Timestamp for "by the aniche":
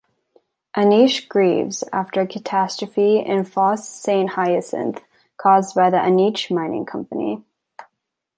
5.75-6.49